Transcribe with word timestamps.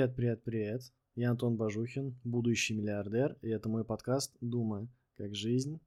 Привет, 0.00 0.16
привет, 0.16 0.44
привет. 0.44 0.80
Я 1.14 1.30
Антон 1.30 1.58
Бажухин, 1.58 2.18
будущий 2.24 2.72
миллиардер, 2.72 3.36
и 3.42 3.50
это 3.50 3.68
мой 3.68 3.84
подкаст 3.84 4.34
«Дума. 4.40 4.88
Как 5.18 5.34
жизнь? 5.34 5.78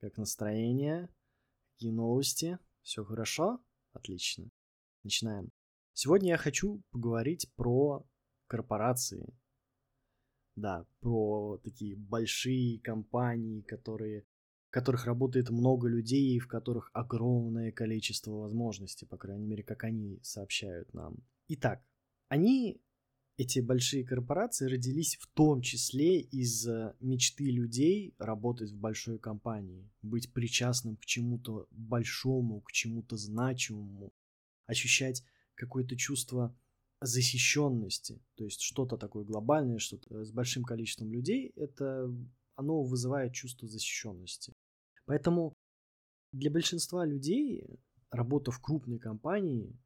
Как 0.00 0.16
настроение? 0.16 1.08
Какие 1.70 1.92
новости? 1.92 2.58
Все 2.82 3.04
хорошо? 3.04 3.60
Отлично. 3.92 4.50
Начинаем. 5.04 5.52
Сегодня 5.92 6.30
я 6.30 6.38
хочу 6.38 6.82
поговорить 6.90 7.52
про 7.54 8.04
корпорации. 8.48 9.32
Да, 10.56 10.84
про 10.98 11.60
такие 11.62 11.94
большие 11.94 12.80
компании, 12.80 13.60
которые, 13.60 14.22
в 14.66 14.70
которых 14.70 15.04
работает 15.04 15.50
много 15.50 15.86
людей, 15.86 16.34
и 16.34 16.40
в 16.40 16.48
которых 16.48 16.90
огромное 16.94 17.70
количество 17.70 18.32
возможностей, 18.32 19.06
по 19.06 19.16
крайней 19.16 19.46
мере, 19.46 19.62
как 19.62 19.84
они 19.84 20.18
сообщают 20.20 20.92
нам. 20.92 21.18
Итак, 21.46 21.84
они 22.28 22.82
эти 23.42 23.58
большие 23.58 24.04
корпорации 24.04 24.66
родились 24.66 25.16
в 25.16 25.26
том 25.26 25.62
числе 25.62 26.20
из 26.20 26.66
мечты 27.00 27.50
людей 27.50 28.14
работать 28.18 28.70
в 28.70 28.78
большой 28.78 29.18
компании, 29.18 29.90
быть 30.00 30.32
причастным 30.32 30.96
к 30.96 31.04
чему-то 31.04 31.66
большому, 31.70 32.60
к 32.60 32.70
чему-то 32.70 33.16
значимому, 33.16 34.12
ощущать 34.66 35.24
какое-то 35.54 35.96
чувство 35.96 36.56
защищенности, 37.00 38.22
то 38.36 38.44
есть 38.44 38.60
что-то 38.60 38.96
такое 38.96 39.24
глобальное, 39.24 39.78
что-то 39.78 40.24
с 40.24 40.30
большим 40.30 40.62
количеством 40.62 41.10
людей, 41.10 41.52
это 41.56 42.08
оно 42.54 42.84
вызывает 42.84 43.32
чувство 43.32 43.66
защищенности. 43.66 44.54
Поэтому 45.04 45.52
для 46.30 46.50
большинства 46.50 47.04
людей 47.04 47.66
работа 48.10 48.52
в 48.52 48.60
крупной 48.60 49.00
компании 49.00 49.76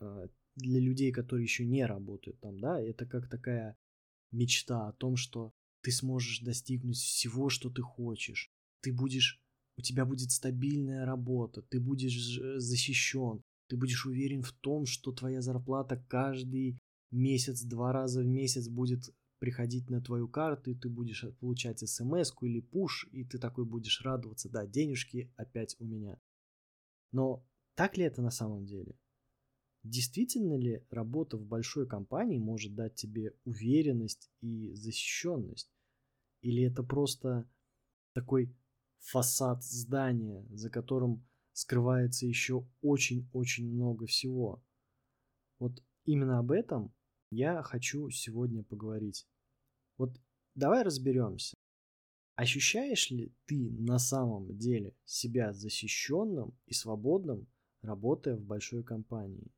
э, 0.00 0.28
для 0.56 0.80
людей, 0.80 1.12
которые 1.12 1.44
еще 1.44 1.64
не 1.64 1.84
работают 1.84 2.40
там, 2.40 2.58
да, 2.60 2.80
это 2.80 3.06
как 3.06 3.28
такая 3.28 3.76
мечта 4.30 4.88
о 4.88 4.92
том, 4.92 5.16
что 5.16 5.52
ты 5.82 5.90
сможешь 5.92 6.40
достигнуть 6.40 6.98
всего, 6.98 7.48
что 7.48 7.70
ты 7.70 7.82
хочешь. 7.82 8.50
Ты 8.82 8.92
будешь, 8.92 9.42
у 9.76 9.82
тебя 9.82 10.04
будет 10.04 10.30
стабильная 10.30 11.04
работа, 11.04 11.62
ты 11.62 11.80
будешь 11.80 12.38
защищен, 12.56 13.42
ты 13.68 13.76
будешь 13.76 14.06
уверен 14.06 14.42
в 14.42 14.52
том, 14.52 14.86
что 14.86 15.12
твоя 15.12 15.40
зарплата 15.40 16.02
каждый 16.08 16.78
месяц, 17.10 17.62
два 17.62 17.92
раза 17.92 18.22
в 18.22 18.26
месяц 18.26 18.68
будет 18.68 19.14
приходить 19.38 19.88
на 19.88 20.02
твою 20.02 20.28
карту, 20.28 20.70
и 20.70 20.74
ты 20.74 20.88
будешь 20.88 21.24
получать 21.40 21.80
смс 21.88 22.32
или 22.42 22.60
пуш, 22.60 23.08
и 23.10 23.24
ты 23.24 23.38
такой 23.38 23.64
будешь 23.64 24.02
радоваться, 24.02 24.50
да, 24.50 24.66
денежки 24.66 25.32
опять 25.36 25.76
у 25.78 25.84
меня. 25.84 26.20
Но 27.12 27.46
так 27.74 27.96
ли 27.96 28.04
это 28.04 28.20
на 28.22 28.30
самом 28.30 28.66
деле? 28.66 28.94
Действительно 29.82 30.58
ли 30.58 30.84
работа 30.90 31.38
в 31.38 31.44
большой 31.44 31.86
компании 31.86 32.38
может 32.38 32.74
дать 32.74 32.94
тебе 32.96 33.34
уверенность 33.44 34.30
и 34.42 34.74
защищенность? 34.74 35.70
Или 36.42 36.64
это 36.64 36.82
просто 36.82 37.48
такой 38.14 38.54
фасад 38.98 39.64
здания, 39.64 40.46
за 40.50 40.70
которым 40.70 41.26
скрывается 41.52 42.26
еще 42.26 42.66
очень-очень 42.82 43.72
много 43.72 44.06
всего? 44.06 44.62
Вот 45.58 45.82
именно 46.04 46.38
об 46.38 46.50
этом 46.52 46.92
я 47.30 47.62
хочу 47.62 48.10
сегодня 48.10 48.62
поговорить. 48.62 49.26
Вот 49.96 50.20
давай 50.54 50.82
разберемся. 50.82 51.56
Ощущаешь 52.34 53.10
ли 53.10 53.34
ты 53.46 53.70
на 53.70 53.98
самом 53.98 54.56
деле 54.56 54.94
себя 55.04 55.52
защищенным 55.52 56.58
и 56.66 56.74
свободным, 56.74 57.46
работая 57.82 58.36
в 58.36 58.42
большой 58.42 58.82
компании? 58.82 59.52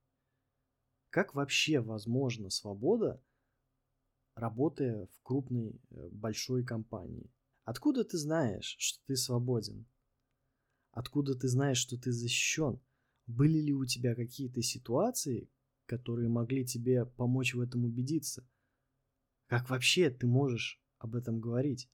Как 1.12 1.34
вообще 1.34 1.80
возможна 1.80 2.48
свобода, 2.48 3.22
работая 4.34 5.08
в 5.08 5.22
крупной 5.22 5.78
э, 5.90 6.08
большой 6.10 6.64
компании? 6.64 7.30
Откуда 7.64 8.02
ты 8.02 8.16
знаешь, 8.16 8.76
что 8.78 8.98
ты 9.04 9.16
свободен? 9.16 9.84
Откуда 10.90 11.34
ты 11.34 11.48
знаешь, 11.48 11.76
что 11.76 11.98
ты 11.98 12.12
защищен? 12.12 12.80
Были 13.26 13.58
ли 13.58 13.74
у 13.74 13.84
тебя 13.84 14.14
какие-то 14.14 14.62
ситуации, 14.62 15.50
которые 15.84 16.30
могли 16.30 16.64
тебе 16.64 17.04
помочь 17.04 17.52
в 17.52 17.60
этом 17.60 17.84
убедиться? 17.84 18.48
Как 19.48 19.68
вообще 19.68 20.08
ты 20.08 20.26
можешь 20.26 20.82
об 20.96 21.14
этом 21.14 21.40
говорить? 21.40 21.90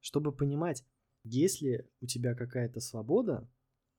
Чтобы 0.00 0.32
понимать, 0.32 0.84
если 1.22 1.88
у 2.00 2.06
тебя 2.06 2.34
какая-то 2.34 2.80
свобода, 2.80 3.48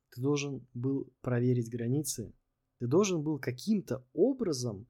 ты 0.09 0.19
должен 0.19 0.67
был 0.73 1.13
проверить 1.21 1.69
границы, 1.69 2.33
ты 2.79 2.87
должен 2.87 3.21
был 3.21 3.39
каким-то 3.39 4.05
образом 4.13 4.87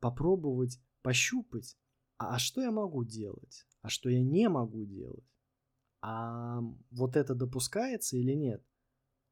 попробовать 0.00 0.80
пощупать, 1.02 1.76
а, 2.18 2.34
а 2.34 2.38
что 2.38 2.60
я 2.60 2.70
могу 2.70 3.04
делать, 3.04 3.66
а 3.80 3.88
что 3.88 4.10
я 4.10 4.20
не 4.20 4.48
могу 4.48 4.84
делать, 4.84 5.24
а 6.02 6.60
вот 6.90 7.16
это 7.16 7.34
допускается 7.34 8.16
или 8.16 8.32
нет. 8.32 8.62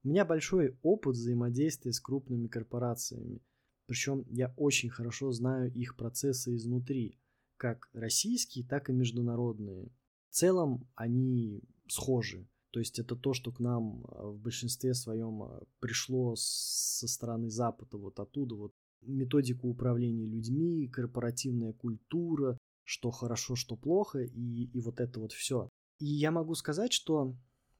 У 0.04 0.08
меня 0.08 0.24
большой 0.24 0.78
опыт 0.82 1.14
взаимодействия 1.14 1.92
с 1.92 2.00
крупными 2.00 2.46
корпорациями, 2.46 3.42
причем 3.86 4.24
я 4.30 4.54
очень 4.56 4.90
хорошо 4.90 5.32
знаю 5.32 5.72
их 5.72 5.96
процессы 5.96 6.54
изнутри, 6.54 7.18
как 7.56 7.90
российские, 7.92 8.66
так 8.66 8.88
и 8.88 8.92
международные. 8.92 9.90
В 10.30 10.34
целом 10.34 10.88
они 10.94 11.62
схожи. 11.88 12.48
То 12.74 12.80
есть 12.80 12.98
это 12.98 13.14
то, 13.14 13.34
что 13.34 13.52
к 13.52 13.60
нам 13.60 14.04
а, 14.08 14.26
в 14.30 14.40
большинстве 14.40 14.94
своем 14.94 15.44
а, 15.44 15.62
пришло 15.78 16.34
со 16.36 17.06
стороны 17.06 17.48
Запада, 17.48 17.96
вот 17.98 18.18
оттуда, 18.18 18.56
вот 18.56 18.74
методика 19.02 19.64
управления 19.64 20.26
людьми, 20.26 20.88
корпоративная 20.88 21.72
культура, 21.72 22.58
что 22.82 23.12
хорошо, 23.12 23.54
что 23.54 23.76
плохо, 23.76 24.24
и, 24.24 24.64
и 24.64 24.80
вот 24.80 24.98
это 24.98 25.20
вот 25.20 25.30
все. 25.32 25.68
И 26.00 26.06
я 26.06 26.32
могу 26.32 26.56
сказать, 26.56 26.92
что 26.92 27.36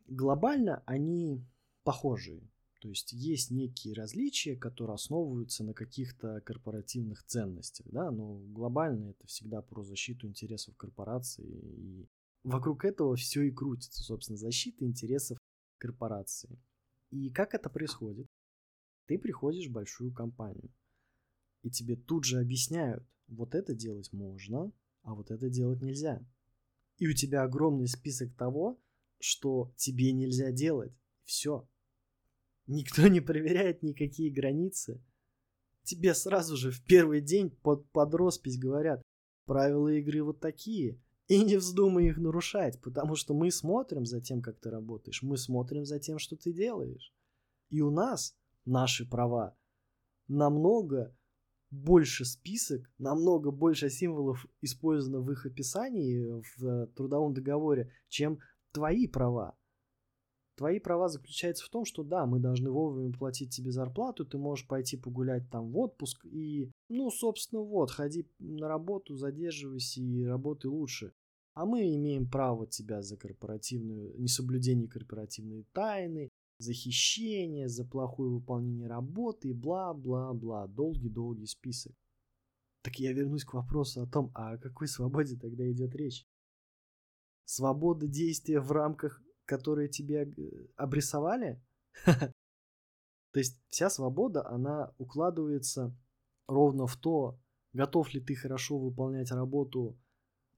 глобально 0.06 0.84
они 0.86 1.44
похожие. 1.82 2.48
То 2.80 2.88
есть 2.88 3.12
есть 3.12 3.50
некие 3.50 3.94
различия, 3.94 4.54
которые 4.54 4.94
основываются 4.94 5.64
на 5.64 5.74
каких-то 5.74 6.40
корпоративных 6.42 7.24
ценностях, 7.24 7.86
да, 7.90 8.12
но 8.12 8.36
глобально 8.46 9.06
это 9.10 9.26
всегда 9.26 9.60
про 9.60 9.82
защиту 9.82 10.28
интересов 10.28 10.76
корпорации 10.76 11.48
и 11.48 12.08
вокруг 12.44 12.84
этого 12.84 13.16
все 13.16 13.42
и 13.42 13.50
крутится, 13.50 14.02
собственно, 14.02 14.36
защита 14.36 14.84
интересов 14.84 15.38
корпорации. 15.78 16.60
И 17.10 17.30
как 17.30 17.54
это 17.54 17.68
происходит? 17.68 18.26
Ты 19.06 19.18
приходишь 19.18 19.66
в 19.68 19.72
большую 19.72 20.12
компанию, 20.12 20.72
и 21.62 21.70
тебе 21.70 21.96
тут 21.96 22.24
же 22.24 22.38
объясняют, 22.38 23.04
вот 23.28 23.54
это 23.54 23.74
делать 23.74 24.12
можно, 24.12 24.72
а 25.02 25.14
вот 25.14 25.30
это 25.30 25.50
делать 25.50 25.82
нельзя. 25.82 26.24
И 26.98 27.06
у 27.06 27.12
тебя 27.12 27.42
огромный 27.42 27.88
список 27.88 28.34
того, 28.36 28.80
что 29.18 29.72
тебе 29.76 30.12
нельзя 30.12 30.52
делать. 30.52 30.92
Все. 31.24 31.68
Никто 32.66 33.06
не 33.08 33.20
проверяет 33.20 33.82
никакие 33.82 34.30
границы. 34.30 35.02
Тебе 35.82 36.14
сразу 36.14 36.56
же 36.56 36.70
в 36.70 36.82
первый 36.84 37.20
день 37.20 37.50
под, 37.50 37.90
под 37.90 38.14
роспись 38.14 38.58
говорят, 38.58 39.02
правила 39.44 39.88
игры 39.88 40.22
вот 40.22 40.40
такие, 40.40 40.98
и 41.28 41.42
не 41.42 41.56
вздумай 41.56 42.08
их 42.08 42.18
нарушать, 42.18 42.80
потому 42.80 43.16
что 43.16 43.34
мы 43.34 43.50
смотрим 43.50 44.04
за 44.04 44.20
тем, 44.20 44.42
как 44.42 44.58
ты 44.60 44.70
работаешь, 44.70 45.22
мы 45.22 45.36
смотрим 45.36 45.84
за 45.84 45.98
тем, 45.98 46.18
что 46.18 46.36
ты 46.36 46.52
делаешь. 46.52 47.14
И 47.70 47.80
у 47.80 47.90
нас 47.90 48.36
наши 48.64 49.08
права 49.08 49.56
намного 50.28 51.16
больше 51.70 52.24
список, 52.24 52.90
намного 52.98 53.50
больше 53.50 53.90
символов 53.90 54.46
использовано 54.60 55.20
в 55.20 55.30
их 55.32 55.46
описании 55.46 56.42
в 56.56 56.86
трудовом 56.88 57.34
договоре, 57.34 57.90
чем 58.08 58.38
твои 58.72 59.08
права. 59.08 59.56
Твои 60.56 60.78
права 60.78 61.08
заключаются 61.08 61.64
в 61.64 61.68
том, 61.68 61.84
что 61.84 62.04
да, 62.04 62.26
мы 62.26 62.38
должны 62.38 62.70
вовремя 62.70 63.12
платить 63.12 63.50
тебе 63.50 63.72
зарплату, 63.72 64.24
ты 64.24 64.38
можешь 64.38 64.68
пойти 64.68 64.96
погулять 64.96 65.50
там 65.50 65.72
в 65.72 65.78
отпуск 65.78 66.24
и, 66.26 66.70
ну, 66.88 67.10
собственно, 67.10 67.60
вот, 67.60 67.90
ходи 67.90 68.28
на 68.38 68.68
работу, 68.68 69.16
задерживайся 69.16 70.00
и 70.00 70.24
работай 70.24 70.68
лучше. 70.68 71.12
А 71.54 71.66
мы 71.66 71.94
имеем 71.96 72.28
право 72.28 72.66
тебя 72.66 73.02
за 73.02 73.16
корпоративную, 73.16 74.20
несоблюдение 74.20 74.88
корпоративной 74.88 75.66
тайны, 75.72 76.28
за 76.58 76.72
хищение, 76.72 77.68
за 77.68 77.84
плохое 77.84 78.30
выполнение 78.30 78.86
работы 78.86 79.48
и 79.48 79.52
бла-бла-бла. 79.52 80.66
Долгий-долгий 80.68 81.46
список. 81.46 81.94
Так 82.82 82.98
я 82.98 83.12
вернусь 83.12 83.44
к 83.44 83.54
вопросу 83.54 84.02
о 84.02 84.06
том, 84.06 84.30
а 84.34 84.52
о 84.52 84.58
какой 84.58 84.88
свободе 84.88 85.36
тогда 85.36 85.70
идет 85.70 85.94
речь? 85.94 86.26
Свобода 87.44 88.06
действия 88.06 88.60
в 88.60 88.72
рамках 88.72 89.22
которые 89.46 89.88
тебе 89.88 90.24
э, 90.24 90.66
обрисовали, 90.76 91.62
то 92.04 92.32
есть 93.34 93.60
вся 93.68 93.90
свобода, 93.90 94.46
она 94.46 94.94
укладывается 94.98 95.96
ровно 96.46 96.86
в 96.86 96.96
то, 96.96 97.38
готов 97.72 98.12
ли 98.14 98.20
ты 98.20 98.34
хорошо 98.34 98.78
выполнять 98.78 99.30
работу 99.30 99.98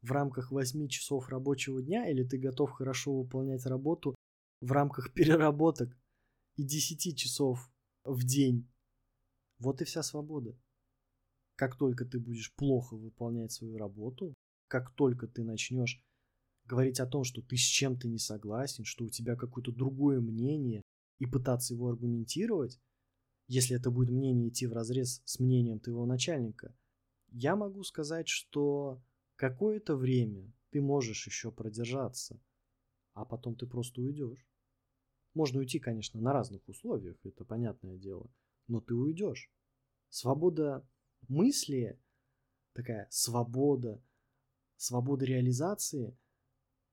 в 0.03 0.13
рамках 0.13 0.51
8 0.51 0.89
часов 0.89 1.29
рабочего 1.29 1.83
дня, 1.83 2.09
или 2.09 2.23
ты 2.23 2.39
готов 2.39 2.71
хорошо 2.71 3.23
выполнять 3.23 3.67
работу 3.67 4.15
в 4.61 4.73
рамках 4.73 5.13
переработок 5.15 5.97
и 6.57 6.65
10 6.65 7.19
часов 7.19 7.71
в 8.05 8.25
день. 8.25 8.69
Вот 9.59 9.81
и 9.81 9.85
вся 9.85 10.03
свобода. 10.03 10.57
как 11.57 11.77
только 11.77 12.05
ты 12.05 12.21
будешь 12.21 12.55
плохо 12.55 12.97
выполнять 12.97 13.51
свою 13.51 13.79
работу, 13.79 14.35
как 14.69 14.95
только 14.95 15.27
ты 15.27 15.43
начнешь 15.43 16.03
говорить 16.67 17.01
о 17.01 17.07
том, 17.07 17.25
что 17.25 17.43
ты 17.43 17.57
с 17.57 17.61
чем-то 17.61 18.09
не 18.09 18.19
согласен, 18.19 18.85
что 18.85 19.05
у 19.05 19.09
тебя 19.09 19.37
какое-то 19.37 19.73
другое 19.73 20.21
мнение, 20.21 20.83
и 21.19 21.27
пытаться 21.27 21.75
его 21.75 21.89
аргументировать, 21.89 22.79
если 23.49 23.77
это 23.77 23.91
будет 23.91 24.11
мнение 24.11 24.49
идти 24.49 24.67
в 24.67 24.73
разрез 24.73 25.23
с 25.25 25.39
мнением 25.39 25.81
твоего 25.81 26.05
начальника, 26.05 26.75
я 27.31 27.57
могу 27.57 27.85
сказать, 27.85 28.29
что 28.29 29.01
какое-то 29.37 29.97
время 29.97 30.53
ты 30.71 30.81
можешь 30.81 31.27
еще 31.27 31.51
продержаться, 31.53 32.41
а 33.15 33.25
потом 33.25 33.57
ты 33.57 33.67
просто 33.67 34.01
уйдешь. 34.01 34.47
Можно 35.35 35.61
уйти, 35.61 35.79
конечно, 35.79 36.21
на 36.21 36.33
разных 36.33 36.67
условиях, 36.69 37.17
это 37.25 37.45
понятное 37.45 37.97
дело, 37.97 38.31
но 38.69 38.81
ты 38.81 38.95
уйдешь. 38.95 39.51
Свобода 40.09 40.87
мысли, 41.29 42.01
такая 42.73 43.07
свобода, 43.11 44.03
свобода 44.77 45.25
реализации, 45.25 46.17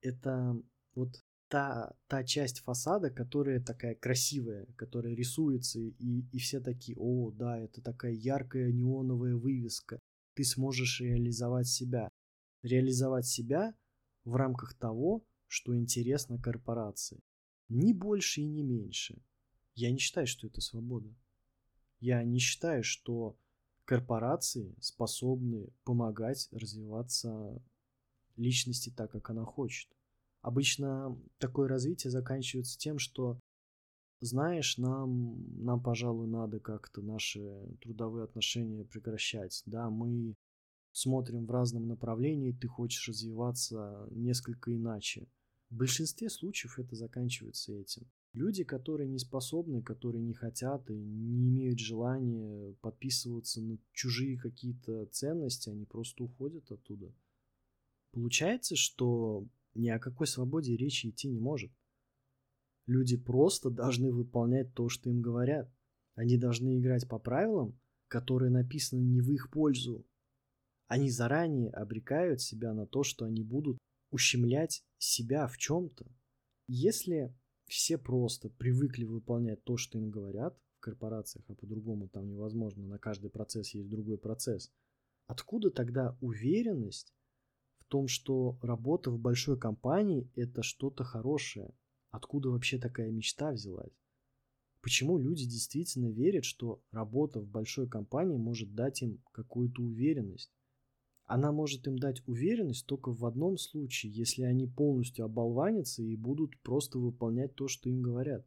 это 0.03 0.61
вот 0.95 1.23
та, 1.47 1.93
та 2.07 2.23
часть 2.23 2.59
фасада, 2.59 3.09
которая 3.09 3.59
такая 3.59 3.95
красивая, 3.95 4.65
которая 4.75 5.15
рисуется, 5.15 5.79
и, 5.79 5.93
и 6.31 6.39
все 6.39 6.59
такие, 6.59 6.97
о, 6.99 7.31
да, 7.31 7.59
это 7.59 7.81
такая 7.81 8.13
яркая 8.13 8.71
неоновая 8.71 9.35
вывеска, 9.35 9.99
ты 10.35 10.43
сможешь 10.43 11.01
реализовать 11.01 11.67
себя. 11.67 12.09
Реализовать 12.63 13.27
себя 13.27 13.75
в 14.25 14.35
рамках 14.35 14.73
того, 14.73 15.25
что 15.47 15.75
интересно 15.77 16.39
корпорации. 16.39 17.19
Ни 17.69 17.93
больше 17.93 18.41
и 18.41 18.47
не 18.47 18.63
меньше. 18.63 19.21
Я 19.75 19.91
не 19.91 19.97
считаю, 19.97 20.27
что 20.27 20.47
это 20.47 20.61
свобода. 20.61 21.13
Я 21.99 22.23
не 22.23 22.39
считаю, 22.39 22.83
что 22.83 23.37
корпорации 23.85 24.75
способны 24.79 25.69
помогать 25.83 26.47
развиваться 26.51 27.61
личности 28.35 28.93
так, 28.95 29.11
как 29.11 29.29
она 29.29 29.45
хочет. 29.45 29.89
Обычно 30.41 31.17
такое 31.37 31.67
развитие 31.67 32.11
заканчивается 32.11 32.77
тем, 32.77 32.99
что 32.99 33.39
знаешь, 34.19 34.77
нам, 34.77 35.35
нам, 35.63 35.81
пожалуй, 35.81 36.27
надо 36.27 36.59
как-то 36.59 37.01
наши 37.01 37.41
трудовые 37.81 38.23
отношения 38.23 38.85
прекращать. 38.85 39.61
Да, 39.65 39.89
мы 39.89 40.35
смотрим 40.93 41.45
в 41.45 41.51
разном 41.51 41.87
направлении, 41.87 42.53
ты 42.53 42.67
хочешь 42.67 43.07
развиваться 43.07 44.07
несколько 44.11 44.73
иначе. 44.73 45.27
В 45.69 45.75
большинстве 45.75 46.29
случаев 46.29 46.79
это 46.79 46.95
заканчивается 46.95 47.73
этим. 47.73 48.05
Люди, 48.33 48.63
которые 48.63 49.09
не 49.09 49.19
способны, 49.19 49.81
которые 49.81 50.23
не 50.23 50.33
хотят 50.33 50.89
и 50.89 50.95
не 50.95 51.47
имеют 51.47 51.79
желания 51.79 52.73
подписываться 52.81 53.61
на 53.61 53.77
чужие 53.91 54.37
какие-то 54.37 55.05
ценности, 55.07 55.69
они 55.69 55.85
просто 55.85 56.23
уходят 56.23 56.71
оттуда. 56.71 57.13
Получается, 58.13 58.75
что 58.75 59.47
ни 59.73 59.89
о 59.89 59.99
какой 59.99 60.27
свободе 60.27 60.77
речи 60.77 61.07
идти 61.07 61.27
не 61.27 61.39
может. 61.39 61.71
Люди 62.85 63.17
просто 63.17 63.71
должны 63.71 64.11
выполнять 64.11 64.73
то, 64.75 64.87
что 64.87 65.09
им 65.09 65.21
говорят. 65.21 65.69
Они 66.15 66.37
должны 66.37 66.79
играть 66.79 67.07
по 67.07 67.17
правилам, 67.17 67.79
которые 68.07 68.51
написаны 68.51 69.01
не 69.01 69.19
в 69.19 69.31
их 69.31 69.49
пользу. 69.49 70.05
Они 70.87 71.09
заранее 71.09 71.71
обрекают 71.71 72.39
себя 72.39 72.73
на 72.73 72.85
то, 72.85 73.01
что 73.03 73.25
они 73.25 73.43
будут 73.43 73.79
ущемлять 74.11 74.83
себя 74.99 75.47
в 75.47 75.57
чем-то. 75.57 76.05
Если 76.67 77.35
все 77.65 77.97
просто 77.97 78.49
привыкли 78.49 79.05
выполнять 79.05 79.63
то, 79.63 79.75
что 79.75 79.97
им 79.97 80.11
говорят 80.11 80.55
в 80.77 80.81
корпорациях, 80.81 81.45
а 81.49 81.55
по-другому 81.55 82.09
там 82.09 82.29
невозможно, 82.29 82.85
на 82.85 82.99
каждый 82.99 83.31
процесс 83.31 83.73
есть 83.73 83.89
другой 83.89 84.19
процесс, 84.19 84.71
откуда 85.25 85.71
тогда 85.71 86.15
уверенность 86.21 87.11
том, 87.93 88.07
что 88.07 88.57
работа 88.63 89.11
в 89.11 89.19
большой 89.19 89.55
компании– 89.55 90.27
это 90.35 90.63
что-то 90.63 91.03
хорошее? 91.03 91.75
Откуда 92.09 92.49
вообще 92.49 92.79
такая 92.79 93.11
мечта 93.11 93.51
взялась? 93.51 93.93
Почему 94.81 95.19
люди 95.19 95.45
действительно 95.45 96.09
верят, 96.09 96.43
что 96.43 96.81
работа 96.89 97.39
в 97.39 97.47
большой 97.47 97.87
компании 97.87 98.35
может 98.35 98.73
дать 98.73 99.03
им 99.03 99.21
какую-то 99.31 99.83
уверенность? 99.83 100.51
Она 101.25 101.51
может 101.51 101.85
им 101.85 101.99
дать 101.99 102.27
уверенность 102.27 102.87
только 102.87 103.11
в 103.11 103.27
одном 103.27 103.59
случае, 103.59 104.11
если 104.11 104.41
они 104.41 104.65
полностью 104.65 105.25
оболванятся 105.25 106.01
и 106.01 106.15
будут 106.15 106.59
просто 106.61 106.97
выполнять 106.97 107.53
то, 107.53 107.67
что 107.67 107.91
им 107.91 108.01
говорят. 108.01 108.43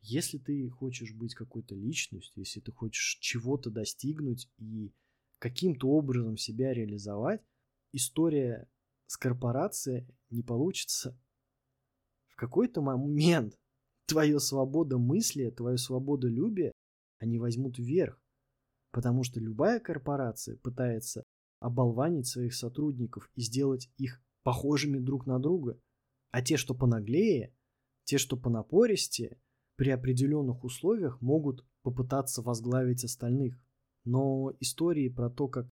Если 0.00 0.38
ты 0.38 0.68
хочешь 0.70 1.14
быть 1.14 1.36
какой-то 1.36 1.76
личностью, 1.76 2.42
если 2.42 2.58
ты 2.58 2.72
хочешь 2.72 3.18
чего-то 3.20 3.70
достигнуть 3.70 4.50
и 4.58 4.92
каким-то 5.38 5.86
образом 5.86 6.36
себя 6.36 6.74
реализовать, 6.74 7.42
история 7.92 8.68
с 9.06 9.16
корпорацией 9.16 10.06
не 10.30 10.42
получится 10.42 11.18
в 12.28 12.36
какой-то 12.36 12.80
момент 12.80 13.54
твоя 14.06 14.38
свобода 14.38 14.98
мысли, 14.98 15.50
твоя 15.50 15.76
свобода 15.76 16.28
любия, 16.28 16.72
они 17.18 17.38
возьмут 17.38 17.78
вверх. 17.78 18.18
Потому 18.90 19.22
что 19.22 19.40
любая 19.40 19.80
корпорация 19.80 20.56
пытается 20.56 21.24
оболванить 21.60 22.26
своих 22.26 22.54
сотрудников 22.54 23.30
и 23.34 23.42
сделать 23.42 23.90
их 23.96 24.20
похожими 24.42 24.98
друг 24.98 25.26
на 25.26 25.38
друга. 25.38 25.78
А 26.30 26.42
те, 26.42 26.56
что 26.56 26.74
понаглее, 26.74 27.54
те, 28.04 28.18
что 28.18 28.36
понапористее, 28.36 29.38
при 29.76 29.90
определенных 29.90 30.64
условиях 30.64 31.20
могут 31.20 31.64
попытаться 31.82 32.42
возглавить 32.42 33.04
остальных. 33.04 33.58
Но 34.04 34.52
истории 34.60 35.08
про 35.08 35.30
то, 35.30 35.48
как 35.48 35.68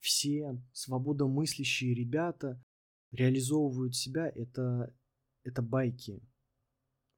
все 0.00 0.62
свободомыслящие 0.72 1.94
ребята 1.94 2.62
реализовывают 3.12 3.94
себя, 3.94 4.28
это 4.28 4.92
это 5.46 5.62
байки. 5.62 6.20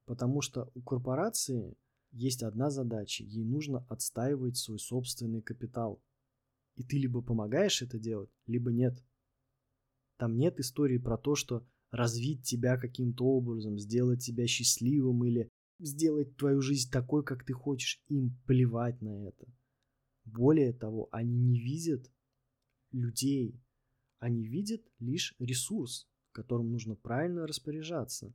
Потому 0.05 0.41
что 0.41 0.71
у 0.75 0.81
корпорации 0.81 1.75
есть 2.11 2.43
одна 2.43 2.69
задача. 2.69 3.23
Ей 3.23 3.43
нужно 3.43 3.85
отстаивать 3.89 4.57
свой 4.57 4.79
собственный 4.79 5.41
капитал. 5.41 6.01
И 6.75 6.83
ты 6.83 6.97
либо 6.97 7.21
помогаешь 7.21 7.81
это 7.81 7.99
делать, 7.99 8.29
либо 8.45 8.71
нет. 8.71 9.03
Там 10.17 10.37
нет 10.37 10.59
истории 10.59 10.97
про 10.97 11.17
то, 11.17 11.35
что 11.35 11.65
развить 11.91 12.43
тебя 12.43 12.77
каким-то 12.77 13.25
образом, 13.25 13.79
сделать 13.79 14.23
тебя 14.23 14.47
счастливым 14.47 15.25
или 15.25 15.49
сделать 15.79 16.35
твою 16.37 16.61
жизнь 16.61 16.91
такой, 16.91 17.23
как 17.23 17.43
ты 17.43 17.53
хочешь. 17.53 18.01
Им 18.07 18.37
плевать 18.45 19.01
на 19.01 19.27
это. 19.27 19.47
Более 20.25 20.73
того, 20.73 21.09
они 21.11 21.35
не 21.35 21.59
видят 21.59 22.11
людей. 22.91 23.61
Они 24.19 24.45
видят 24.45 24.81
лишь 24.99 25.35
ресурс 25.39 26.09
которым 26.31 26.71
нужно 26.71 26.95
правильно 26.95 27.47
распоряжаться. 27.47 28.33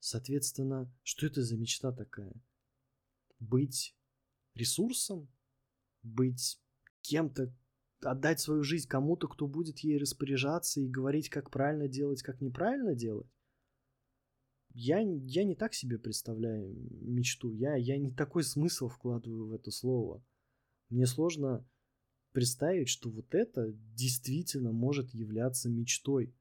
Соответственно, 0.00 0.92
что 1.02 1.26
это 1.26 1.42
за 1.42 1.56
мечта 1.56 1.92
такая? 1.92 2.32
Быть 3.40 3.96
ресурсом? 4.54 5.28
Быть 6.02 6.60
кем-то, 7.02 7.54
отдать 8.00 8.40
свою 8.40 8.62
жизнь 8.62 8.88
кому-то, 8.88 9.28
кто 9.28 9.46
будет 9.46 9.80
ей 9.80 9.98
распоряжаться 9.98 10.80
и 10.80 10.88
говорить, 10.88 11.28
как 11.28 11.50
правильно 11.50 11.88
делать, 11.88 12.22
как 12.22 12.40
неправильно 12.40 12.94
делать? 12.94 13.30
Я, 14.72 15.00
я 15.00 15.44
не 15.44 15.56
так 15.56 15.74
себе 15.74 15.98
представляю 15.98 16.72
мечту. 17.02 17.52
Я, 17.52 17.74
я 17.74 17.98
не 17.98 18.12
такой 18.12 18.44
смысл 18.44 18.88
вкладываю 18.88 19.48
в 19.48 19.52
это 19.52 19.70
слово. 19.70 20.24
Мне 20.88 21.06
сложно 21.06 21.68
представить, 22.32 22.88
что 22.88 23.10
вот 23.10 23.34
это 23.34 23.72
действительно 23.94 24.72
может 24.72 25.14
являться 25.14 25.68
мечтой 25.68 26.34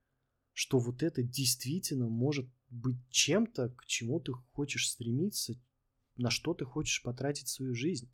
что 0.58 0.80
вот 0.80 1.04
это 1.04 1.22
действительно 1.22 2.10
может 2.10 2.50
быть 2.72 2.98
чем-то, 3.12 3.70
к 3.78 3.86
чему 3.86 4.20
ты 4.20 4.34
хочешь 4.54 4.90
стремиться, 4.90 5.54
на 6.16 6.32
что 6.32 6.56
ты 6.56 6.66
хочешь 6.66 7.04
потратить 7.04 7.48
свою 7.48 7.76
жизнь. 7.76 8.12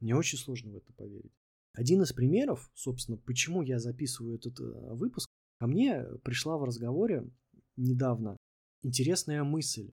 Мне 0.00 0.16
очень 0.16 0.38
сложно 0.38 0.72
в 0.72 0.76
это 0.76 0.92
поверить. 0.94 1.32
Один 1.72 2.02
из 2.02 2.12
примеров, 2.12 2.68
собственно, 2.74 3.16
почему 3.16 3.62
я 3.62 3.78
записываю 3.78 4.34
этот 4.34 4.58
э, 4.58 4.64
выпуск, 4.94 5.30
ко 5.60 5.68
мне 5.68 6.02
пришла 6.24 6.58
в 6.58 6.64
разговоре 6.64 7.30
недавно 7.76 8.36
интересная 8.82 9.44
мысль. 9.44 9.92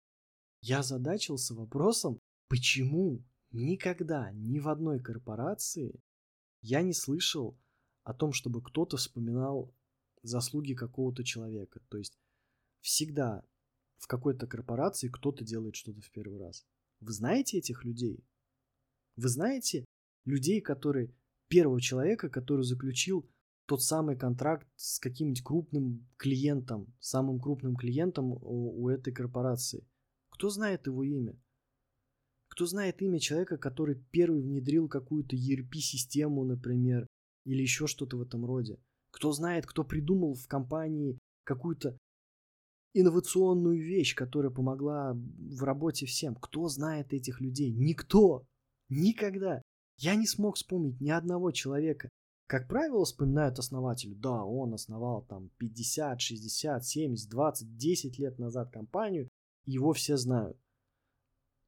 Я 0.60 0.82
задачился 0.82 1.54
вопросом, 1.54 2.18
почему 2.48 3.24
никогда 3.52 4.32
ни 4.32 4.58
в 4.58 4.68
одной 4.68 5.00
корпорации 5.00 5.98
я 6.60 6.82
не 6.82 6.92
слышал 6.92 7.58
о 8.04 8.14
том, 8.14 8.32
чтобы 8.32 8.62
кто-то 8.62 8.96
вспоминал 8.96 9.74
заслуги 10.22 10.74
какого-то 10.74 11.24
человека. 11.24 11.80
То 11.88 11.98
есть 11.98 12.18
всегда 12.80 13.44
в 13.96 14.06
какой-то 14.06 14.46
корпорации 14.46 15.08
кто-то 15.08 15.44
делает 15.44 15.76
что-то 15.76 16.00
в 16.00 16.10
первый 16.10 16.38
раз. 16.38 16.66
Вы 17.00 17.12
знаете 17.12 17.58
этих 17.58 17.84
людей? 17.84 18.24
Вы 19.16 19.28
знаете 19.28 19.84
людей, 20.24 20.60
которые 20.60 21.14
первого 21.48 21.80
человека, 21.80 22.28
который 22.28 22.64
заключил 22.64 23.28
тот 23.66 23.82
самый 23.82 24.16
контракт 24.16 24.66
с 24.76 24.98
каким-нибудь 24.98 25.42
крупным 25.42 26.08
клиентом, 26.16 26.94
самым 27.00 27.38
крупным 27.38 27.76
клиентом 27.76 28.32
у, 28.40 28.88
этой 28.88 29.12
корпорации. 29.12 29.86
Кто 30.30 30.48
знает 30.48 30.86
его 30.86 31.04
имя? 31.04 31.38
Кто 32.58 32.66
знает 32.66 33.00
имя 33.02 33.20
человека, 33.20 33.56
который 33.56 33.94
первый 34.10 34.42
внедрил 34.42 34.88
какую-то 34.88 35.36
ERP-систему, 35.36 36.42
например, 36.42 37.06
или 37.44 37.62
еще 37.62 37.86
что-то 37.86 38.16
в 38.16 38.22
этом 38.22 38.44
роде? 38.44 38.80
Кто 39.12 39.30
знает, 39.30 39.64
кто 39.64 39.84
придумал 39.84 40.34
в 40.34 40.48
компании 40.48 41.20
какую-то 41.44 41.96
инновационную 42.94 43.80
вещь, 43.80 44.16
которая 44.16 44.50
помогла 44.50 45.12
в 45.14 45.62
работе 45.62 46.06
всем? 46.06 46.34
Кто 46.34 46.66
знает 46.66 47.12
этих 47.12 47.40
людей? 47.40 47.70
Никто. 47.70 48.44
Никогда. 48.88 49.62
Я 49.96 50.16
не 50.16 50.26
смог 50.26 50.56
вспомнить 50.56 51.00
ни 51.00 51.10
одного 51.10 51.52
человека. 51.52 52.08
Как 52.48 52.66
правило, 52.66 53.04
вспоминают 53.04 53.60
основателю. 53.60 54.16
Да, 54.16 54.42
он 54.42 54.74
основал 54.74 55.22
там 55.22 55.50
50, 55.58 56.20
60, 56.20 56.84
70, 56.84 57.30
20, 57.30 57.76
10 57.76 58.18
лет 58.18 58.40
назад 58.40 58.72
компанию. 58.72 59.28
Его 59.64 59.92
все 59.92 60.16
знают. 60.16 60.58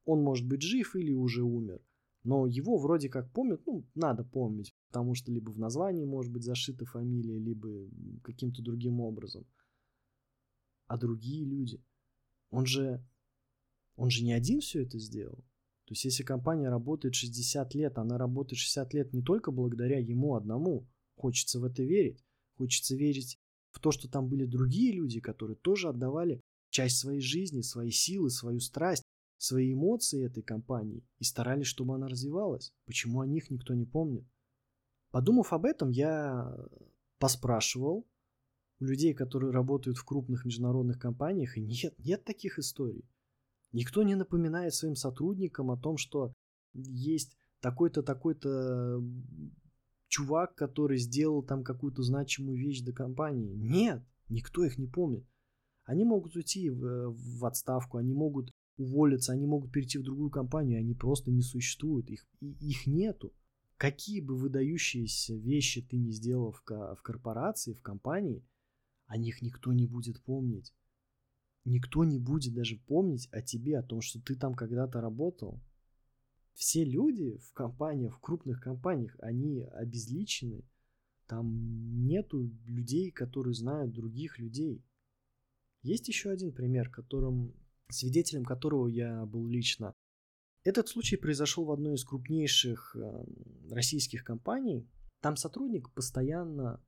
Он 0.05 0.21
может 0.21 0.47
быть 0.47 0.61
жив 0.61 0.95
или 0.95 1.13
уже 1.13 1.43
умер. 1.43 1.81
Но 2.23 2.45
его 2.45 2.77
вроде 2.77 3.09
как 3.09 3.31
помнят, 3.31 3.65
ну, 3.65 3.83
надо 3.95 4.23
помнить, 4.23 4.75
потому 4.87 5.15
что 5.15 5.31
либо 5.31 5.49
в 5.49 5.57
названии 5.57 6.05
может 6.05 6.31
быть 6.31 6.43
зашита 6.43 6.85
фамилия, 6.85 7.39
либо 7.39 7.89
каким-то 8.23 8.61
другим 8.61 9.01
образом. 9.01 9.45
А 10.85 10.97
другие 10.97 11.45
люди, 11.45 11.83
он 12.51 12.65
же, 12.65 13.03
он 13.95 14.11
же 14.11 14.23
не 14.23 14.33
один 14.33 14.59
все 14.59 14.83
это 14.83 14.99
сделал. 14.99 15.43
То 15.85 15.93
есть 15.93 16.05
если 16.05 16.23
компания 16.23 16.69
работает 16.69 17.15
60 17.15 17.73
лет, 17.73 17.97
она 17.97 18.17
работает 18.17 18.59
60 18.59 18.93
лет 18.93 19.13
не 19.13 19.21
только 19.23 19.51
благодаря 19.51 19.97
ему 19.97 20.35
одному. 20.35 20.87
Хочется 21.15 21.59
в 21.59 21.63
это 21.63 21.83
верить. 21.83 22.23
Хочется 22.53 22.95
верить 22.95 23.39
в 23.71 23.79
то, 23.79 23.91
что 23.91 24.09
там 24.09 24.29
были 24.29 24.45
другие 24.45 24.93
люди, 24.93 25.19
которые 25.19 25.57
тоже 25.57 25.89
отдавали 25.89 26.41
часть 26.69 26.97
своей 26.97 27.21
жизни, 27.21 27.61
свои 27.61 27.89
силы, 27.89 28.29
свою 28.29 28.59
страсть 28.59 29.03
свои 29.41 29.73
эмоции 29.73 30.23
этой 30.23 30.43
компании 30.43 31.03
и 31.17 31.23
старались, 31.23 31.65
чтобы 31.65 31.95
она 31.95 32.07
развивалась. 32.07 32.73
Почему 32.85 33.21
о 33.21 33.25
них 33.25 33.49
никто 33.49 33.73
не 33.73 33.85
помнит? 33.85 34.23
Подумав 35.09 35.51
об 35.51 35.65
этом, 35.65 35.89
я 35.89 36.55
поспрашивал 37.17 38.07
у 38.79 38.85
людей, 38.85 39.15
которые 39.15 39.51
работают 39.51 39.97
в 39.97 40.05
крупных 40.05 40.45
международных 40.45 40.99
компаниях, 40.99 41.57
и 41.57 41.61
нет, 41.61 41.95
нет 41.97 42.23
таких 42.23 42.59
историй. 42.59 43.09
Никто 43.71 44.03
не 44.03 44.13
напоминает 44.13 44.75
своим 44.75 44.95
сотрудникам 44.95 45.71
о 45.71 45.77
том, 45.77 45.97
что 45.97 46.33
есть 46.73 47.35
такой-то, 47.61 48.03
такой-то 48.03 49.01
чувак, 50.07 50.53
который 50.53 50.99
сделал 50.99 51.41
там 51.41 51.63
какую-то 51.63 52.03
значимую 52.03 52.59
вещь 52.59 52.81
для 52.81 52.93
компании. 52.93 53.55
Нет, 53.55 54.03
никто 54.29 54.63
их 54.63 54.77
не 54.77 54.87
помнит. 54.87 55.25
Они 55.85 56.03
могут 56.03 56.35
уйти 56.35 56.69
в, 56.69 57.11
в 57.11 57.45
отставку, 57.45 57.97
они 57.97 58.13
могут 58.13 58.51
уволиться, 58.81 59.33
они 59.33 59.45
могут 59.45 59.71
перейти 59.71 59.97
в 59.97 60.03
другую 60.03 60.29
компанию, 60.29 60.79
они 60.79 60.93
просто 60.93 61.31
не 61.31 61.41
существуют, 61.41 62.09
их, 62.09 62.27
их 62.41 62.87
нету. 62.87 63.33
Какие 63.77 64.21
бы 64.21 64.35
выдающиеся 64.37 65.35
вещи 65.35 65.81
ты 65.81 65.97
не 65.97 66.11
сделал 66.11 66.51
в, 66.51 66.63
в 66.65 67.01
корпорации, 67.01 67.73
в 67.73 67.81
компании, 67.81 68.45
о 69.07 69.17
них 69.17 69.41
никто 69.41 69.73
не 69.73 69.87
будет 69.87 70.21
помнить. 70.23 70.73
Никто 71.65 72.03
не 72.03 72.19
будет 72.19 72.53
даже 72.53 72.77
помнить 72.77 73.27
о 73.31 73.41
тебе, 73.41 73.77
о 73.77 73.83
том, 73.83 74.01
что 74.01 74.21
ты 74.21 74.35
там 74.35 74.53
когда-то 74.55 75.01
работал. 75.01 75.61
Все 76.53 76.83
люди 76.83 77.37
в 77.37 77.53
компаниях, 77.53 78.17
в 78.17 78.19
крупных 78.19 78.61
компаниях, 78.61 79.15
они 79.19 79.63
обезличены. 79.63 80.63
Там 81.27 82.05
нету 82.05 82.43
людей, 82.65 83.11
которые 83.11 83.53
знают 83.53 83.93
других 83.93 84.37
людей. 84.39 84.83
Есть 85.81 86.07
еще 86.07 86.29
один 86.29 86.51
пример, 86.51 86.89
которым 86.89 87.53
свидетелем 87.91 88.45
которого 88.45 88.87
я 88.87 89.25
был 89.25 89.47
лично. 89.47 89.93
Этот 90.63 90.87
случай 90.87 91.17
произошел 91.17 91.65
в 91.65 91.71
одной 91.71 91.95
из 91.95 92.03
крупнейших 92.03 92.95
э, 92.95 93.25
российских 93.71 94.23
компаний. 94.23 94.87
Там 95.19 95.35
сотрудник 95.35 95.91
постоянно 95.93 96.83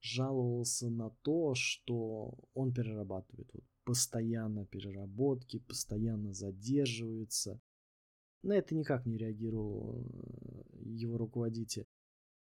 жаловался 0.00 0.90
на 0.90 1.10
то, 1.22 1.54
что 1.54 2.38
он 2.54 2.72
перерабатывает. 2.72 3.50
Вот 3.52 3.64
постоянно 3.84 4.66
переработки, 4.66 5.60
постоянно 5.60 6.34
задерживается. 6.34 7.58
На 8.42 8.52
это 8.52 8.74
никак 8.74 9.06
не 9.06 9.16
реагировал 9.16 10.04
э, 10.04 10.78
его 10.84 11.16
руководитель. 11.16 11.86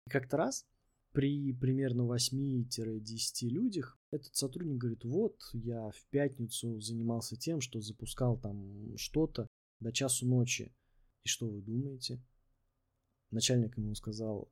И 0.06 0.10
как-то 0.10 0.36
раз 0.36 0.68
при 1.18 1.52
примерно 1.52 2.04
8-10 2.04 3.50
людях 3.50 4.00
этот 4.12 4.36
сотрудник 4.36 4.78
говорит, 4.78 5.04
вот, 5.04 5.40
я 5.54 5.90
в 5.90 6.06
пятницу 6.12 6.80
занимался 6.80 7.36
тем, 7.36 7.60
что 7.60 7.82
запускал 7.82 8.40
там 8.40 8.96
что-то 8.98 9.48
до 9.80 9.92
часу 9.92 10.28
ночи. 10.28 10.76
И 11.24 11.28
что 11.28 11.50
вы 11.50 11.64
думаете? 11.64 12.24
Начальник 13.32 13.76
ему 13.80 13.96
сказал, 13.96 14.52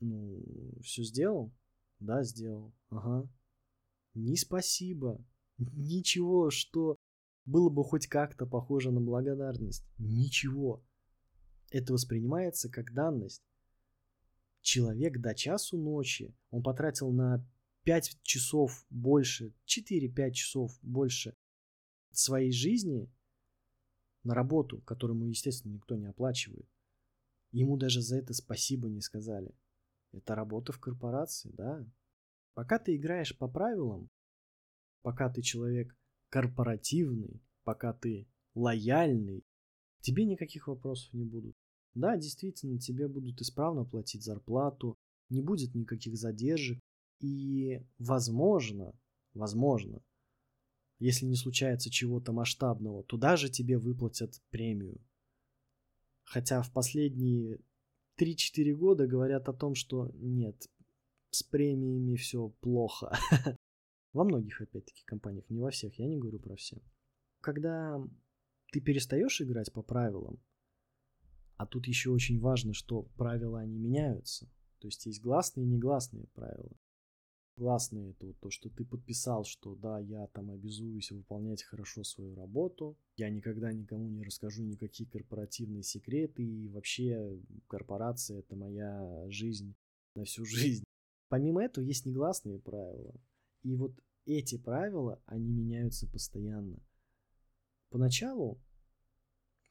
ну, 0.00 0.44
все 0.82 1.04
сделал? 1.04 1.54
Да, 2.00 2.22
сделал. 2.22 2.74
Ага. 2.90 3.26
Не 4.12 4.36
спасибо. 4.36 5.24
Ничего, 5.56 6.50
что 6.50 6.98
было 7.46 7.70
бы 7.70 7.82
хоть 7.82 8.08
как-то 8.08 8.44
похоже 8.44 8.90
на 8.90 9.00
благодарность. 9.00 9.86
Ничего. 9.96 10.84
Это 11.70 11.94
воспринимается 11.94 12.68
как 12.68 12.92
данность 12.92 13.42
человек 14.64 15.20
до 15.20 15.34
часу 15.34 15.76
ночи, 15.78 16.34
он 16.50 16.62
потратил 16.62 17.12
на 17.12 17.46
5 17.84 18.22
часов 18.22 18.84
больше, 18.90 19.54
4-5 19.66 20.30
часов 20.32 20.78
больше 20.82 21.36
своей 22.10 22.50
жизни 22.50 23.12
на 24.24 24.34
работу, 24.34 24.80
которую 24.80 25.18
ему, 25.18 25.28
естественно, 25.28 25.74
никто 25.74 25.96
не 25.96 26.06
оплачивает. 26.06 26.66
Ему 27.52 27.76
даже 27.76 28.00
за 28.00 28.16
это 28.16 28.32
спасибо 28.32 28.88
не 28.88 29.02
сказали. 29.02 29.54
Это 30.12 30.34
работа 30.34 30.72
в 30.72 30.80
корпорации, 30.80 31.50
да. 31.52 31.86
Пока 32.54 32.78
ты 32.78 32.96
играешь 32.96 33.36
по 33.36 33.48
правилам, 33.48 34.08
пока 35.02 35.28
ты 35.28 35.42
человек 35.42 35.94
корпоративный, 36.30 37.42
пока 37.64 37.92
ты 37.92 38.26
лояльный, 38.54 39.44
тебе 40.00 40.24
никаких 40.24 40.68
вопросов 40.68 41.12
не 41.12 41.24
будут. 41.24 41.56
Да, 41.94 42.16
действительно, 42.16 42.78
тебе 42.78 43.08
будут 43.08 43.40
исправно 43.40 43.84
платить 43.84 44.24
зарплату, 44.24 44.96
не 45.30 45.40
будет 45.40 45.74
никаких 45.74 46.16
задержек, 46.16 46.78
и 47.20 47.80
возможно, 47.98 48.92
возможно, 49.32 50.02
если 50.98 51.26
не 51.26 51.36
случается 51.36 51.90
чего-то 51.90 52.32
масштабного, 52.32 53.04
туда 53.04 53.36
же 53.36 53.48
тебе 53.48 53.78
выплатят 53.78 54.40
премию. 54.50 55.00
Хотя 56.24 56.62
в 56.62 56.72
последние 56.72 57.60
3-4 58.18 58.74
года 58.74 59.06
говорят 59.06 59.48
о 59.48 59.52
том, 59.52 59.74
что 59.74 60.10
нет, 60.14 60.68
с 61.30 61.42
премиями 61.42 62.16
все 62.16 62.48
плохо. 62.60 63.16
Во 64.12 64.24
многих, 64.24 64.60
опять-таки, 64.60 65.02
компаниях, 65.04 65.50
не 65.50 65.60
во 65.60 65.70
всех, 65.70 65.98
я 65.98 66.06
не 66.06 66.18
говорю 66.18 66.38
про 66.38 66.54
все. 66.54 66.80
Когда 67.40 68.00
ты 68.70 68.80
перестаешь 68.80 69.40
играть 69.40 69.72
по 69.72 69.82
правилам, 69.82 70.40
а 71.56 71.66
тут 71.66 71.86
еще 71.86 72.10
очень 72.10 72.40
важно, 72.40 72.74
что 72.74 73.02
правила, 73.16 73.60
они 73.60 73.78
меняются. 73.78 74.46
То 74.80 74.88
есть 74.88 75.06
есть 75.06 75.20
гласные 75.20 75.64
и 75.64 75.68
негласные 75.68 76.26
правила. 76.34 76.76
Гласные 77.56 78.10
это 78.10 78.26
вот 78.26 78.40
то, 78.40 78.50
что 78.50 78.68
ты 78.68 78.84
подписал, 78.84 79.44
что 79.44 79.76
да, 79.76 80.00
я 80.00 80.26
там 80.28 80.50
обязуюсь 80.50 81.12
выполнять 81.12 81.62
хорошо 81.62 82.02
свою 82.02 82.34
работу, 82.34 82.98
я 83.16 83.30
никогда 83.30 83.72
никому 83.72 84.08
не 84.08 84.24
расскажу 84.24 84.64
никакие 84.64 85.08
корпоративные 85.08 85.84
секреты, 85.84 86.42
и 86.42 86.68
вообще 86.68 87.40
корпорация 87.68 88.40
это 88.40 88.56
моя 88.56 89.24
жизнь 89.28 89.76
на 90.16 90.24
всю 90.24 90.44
жизнь. 90.44 90.82
Помимо 91.28 91.62
этого 91.62 91.84
есть 91.84 92.06
негласные 92.06 92.58
правила. 92.58 93.14
И 93.62 93.76
вот 93.76 93.94
эти 94.26 94.58
правила, 94.58 95.22
они 95.26 95.52
меняются 95.52 96.08
постоянно. 96.08 96.78
Поначалу 97.90 98.60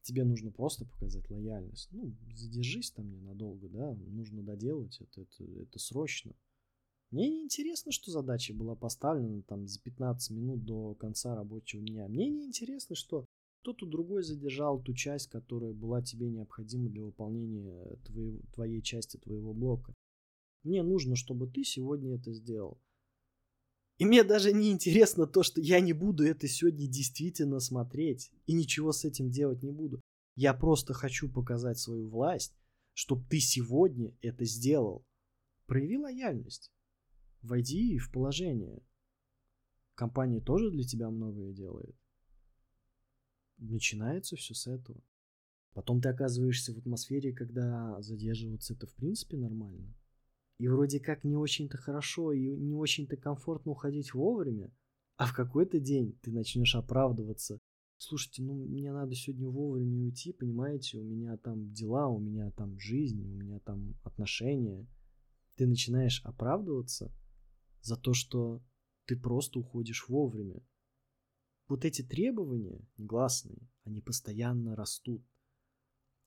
тебе 0.04 0.24
нужно 0.24 0.52
просто 0.52 0.86
показать 0.86 1.30
лояльность. 1.30 1.90
Ну, 1.92 2.16
задержись 2.36 2.92
там 2.92 3.10
ненадолго, 3.10 3.68
да, 3.70 3.94
нужно 3.94 4.44
доделать 4.44 5.00
это, 5.02 5.22
это, 5.22 5.44
это 5.44 5.80
срочно. 5.80 6.34
Мне 7.12 7.30
не 7.30 7.44
интересно, 7.44 7.92
что 7.92 8.12
задача 8.12 8.54
была 8.54 8.76
поставлена 8.76 9.44
там 9.44 9.68
за 9.68 9.80
15 9.80 10.32
минут 10.32 10.66
до 10.66 10.96
конца 10.96 11.36
рабочего 11.36 11.82
дня. 11.82 12.08
Мне 12.08 12.30
не 12.30 12.46
интересно, 12.46 12.96
что 12.96 13.28
кто-то 13.62 13.86
другой 13.86 14.24
задержал 14.24 14.82
ту 14.82 14.94
часть, 14.94 15.28
которая 15.28 15.74
была 15.74 16.02
тебе 16.02 16.30
необходима 16.30 16.90
для 16.90 17.04
выполнения 17.04 17.98
твоей, 18.04 18.42
твоей 18.54 18.82
части 18.82 19.18
твоего 19.18 19.54
блока. 19.54 19.94
Мне 20.64 20.82
нужно, 20.82 21.16
чтобы 21.16 21.48
ты 21.48 21.64
сегодня 21.64 22.16
это 22.16 22.34
сделал. 22.34 22.82
И 24.00 24.06
мне 24.06 24.24
даже 24.24 24.54
не 24.54 24.72
интересно 24.72 25.28
то, 25.28 25.44
что 25.44 25.62
я 25.62 25.80
не 25.80 25.94
буду 25.94 26.26
это 26.26 26.48
сегодня 26.48 26.88
действительно 26.88 27.60
смотреть 27.60 28.32
и 28.48 28.54
ничего 28.54 28.92
с 28.92 29.06
этим 29.06 29.30
делать 29.30 29.62
не 29.62 29.72
буду. 29.72 30.02
Я 30.36 30.54
просто 30.54 30.94
хочу 30.94 31.32
показать 31.32 31.78
свою 31.78 32.10
власть, 32.10 32.56
чтобы 32.94 33.26
ты 33.30 33.40
сегодня 33.40 34.16
это 34.22 34.46
сделал. 34.46 35.06
Прояви 35.68 35.98
лояльность. 35.98 36.72
Войди 37.42 37.98
в 38.00 38.12
положение. 38.12 38.82
Компания 39.96 40.42
тоже 40.42 40.72
для 40.72 40.84
тебя 40.84 41.10
многое 41.10 41.54
делает. 41.54 41.96
Начинается 43.58 44.36
все 44.36 44.56
с 44.56 44.66
этого. 44.66 45.04
Потом 45.74 46.02
ты 46.02 46.10
оказываешься 46.10 46.74
в 46.74 46.78
атмосфере, 46.80 47.32
когда 47.32 48.02
задерживаться 48.02 48.74
это 48.74 48.88
в 48.88 48.94
принципе 48.94 49.38
нормально. 49.38 49.94
И 50.63 50.67
вроде 50.70 51.01
как 51.01 51.25
не 51.25 51.36
очень-то 51.36 51.75
хорошо 51.77 52.32
и 52.32 52.55
не 52.55 52.74
очень-то 52.74 53.17
комфортно 53.17 53.74
уходить 53.74 54.13
вовремя, 54.13 54.72
а 55.17 55.25
в 55.25 55.36
какой-то 55.36 55.77
день 55.77 56.17
ты 56.22 56.32
начнешь 56.32 56.75
оправдываться. 56.75 57.60
Слушайте, 57.98 58.43
ну 58.43 58.53
мне 58.53 58.93
надо 58.93 59.13
сегодня 59.13 59.50
вовремя 59.50 60.05
уйти, 60.05 60.32
понимаете, 60.32 61.00
у 61.00 61.03
меня 61.03 61.36
там 61.36 61.74
дела, 61.74 62.08
у 62.08 62.17
меня 62.17 62.50
там 62.51 62.79
жизнь, 62.79 63.22
у 63.25 63.27
меня 63.27 63.60
там 63.60 64.00
отношения. 64.05 64.88
Ты 65.58 65.67
начинаешь 65.67 66.24
оправдываться 66.24 67.12
за 67.82 67.98
то, 67.98 68.13
что 68.13 68.63
ты 69.05 69.20
просто 69.20 69.60
уходишь 69.60 70.08
вовремя. 70.08 70.65
Вот 71.67 71.84
эти 71.84 72.03
требования 72.03 72.88
негласные, 72.96 73.67
они 73.84 74.00
постоянно 74.00 74.77
растут. 74.77 75.27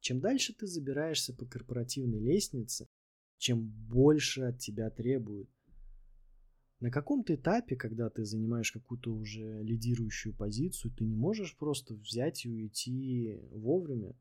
Чем 0.00 0.20
дальше 0.20 0.52
ты 0.52 0.66
забираешься 0.66 1.32
по 1.32 1.46
корпоративной 1.46 2.20
лестнице, 2.20 2.86
чем 3.38 3.68
больше 3.68 4.42
от 4.42 4.58
тебя 4.58 4.90
требуют. 4.90 5.50
На 6.80 6.90
каком-то 6.90 7.34
этапе, 7.34 7.74
когда 7.74 8.10
ты 8.10 8.24
занимаешь 8.24 8.70
какую-то 8.70 9.12
уже 9.12 9.62
лидирующую 9.62 10.34
позицию, 10.34 10.92
ты 10.92 11.04
не 11.04 11.16
можешь 11.16 11.56
просто 11.56 11.94
взять 11.94 12.44
и 12.44 12.50
уйти 12.50 13.40
вовремя. 13.50 14.14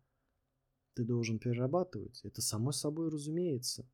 Ты 0.93 1.03
должен 1.03 1.37
перерабатывать. 1.37 2.21
Это 2.23 2.41
само 2.41 2.71
собой 2.71 3.09
разумеется. 3.09 3.89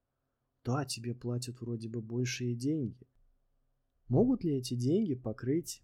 Да, 0.64 0.86
тебе 0.86 1.16
платят 1.16 1.60
вроде 1.60 1.90
бы 1.90 2.02
большие 2.02 2.56
деньги. 2.56 3.08
Могут 4.08 4.44
ли 4.44 4.58
эти 4.58 4.76
деньги 4.76 5.16
покрыть 5.16 5.82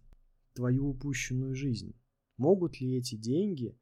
твою 0.54 0.88
упущенную 0.90 1.56
жизнь? 1.56 1.98
Могут 2.36 2.80
ли 2.80 2.96
эти 2.96 3.16
деньги 3.16 3.76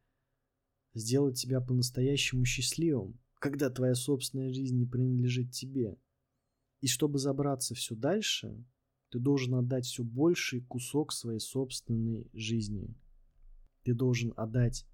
сделать 0.95 1.39
тебя 1.39 1.61
по-настоящему 1.61 2.47
счастливым, 2.47 3.21
когда 3.49 3.71
твоя 3.71 3.95
собственная 3.95 4.53
жизнь 4.53 4.77
не 4.77 4.87
принадлежит 4.87 5.53
тебе? 5.53 5.97
И 6.81 6.89
чтобы 6.89 7.21
забраться 7.21 7.77
все 7.77 7.95
дальше, 7.95 8.67
ты 9.11 9.21
должен 9.21 9.55
отдать 9.55 9.87
все 9.87 10.03
больший 10.03 10.63
кусок 10.63 11.13
своей 11.13 11.39
собственной 11.39 12.29
жизни. 12.33 12.93
Ты 13.85 13.95
должен 13.95 14.33
отдать 14.37 14.85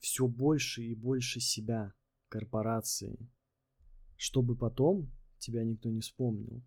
все 0.00 0.26
больше 0.26 0.82
и 0.82 0.94
больше 0.94 1.40
себя 1.40 1.92
корпорации, 2.28 3.28
чтобы 4.16 4.56
потом 4.56 5.12
тебя 5.36 5.62
никто 5.62 5.90
не 5.90 6.00
вспомнил. 6.00 6.64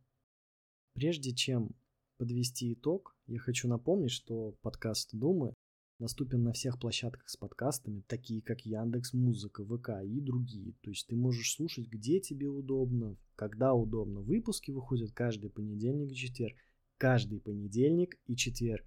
Прежде 0.93 1.33
чем 1.33 1.71
подвести 2.17 2.73
итог, 2.73 3.17
я 3.25 3.39
хочу 3.39 3.67
напомнить, 3.67 4.11
что 4.11 4.51
подкаст 4.61 5.09
Думы 5.11 5.55
доступен 5.99 6.43
на 6.43 6.53
всех 6.53 6.79
площадках 6.79 7.29
с 7.29 7.37
подкастами, 7.37 8.03
такие 8.07 8.41
как 8.41 8.65
Яндекс 8.65 9.13
Музыка, 9.13 9.63
ВК 9.63 10.01
и 10.03 10.19
другие. 10.19 10.73
То 10.81 10.89
есть 10.89 11.07
ты 11.07 11.15
можешь 11.15 11.53
слушать, 11.53 11.87
где 11.87 12.19
тебе 12.19 12.47
удобно, 12.47 13.17
когда 13.35 13.73
удобно. 13.73 14.21
Выпуски 14.21 14.71
выходят 14.71 15.11
каждый 15.11 15.49
понедельник 15.49 16.11
и 16.11 16.15
четверг. 16.15 16.55
Каждый 16.97 17.39
понедельник 17.39 18.19
и 18.25 18.35
четверг. 18.35 18.85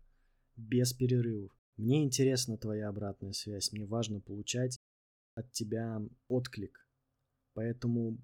Без 0.56 0.92
перерывов. 0.92 1.52
Мне 1.76 2.04
интересна 2.04 2.58
твоя 2.58 2.88
обратная 2.88 3.32
связь. 3.32 3.72
Мне 3.72 3.86
важно 3.86 4.20
получать 4.20 4.80
от 5.34 5.52
тебя 5.52 6.02
отклик. 6.26 6.86
Поэтому, 7.54 8.18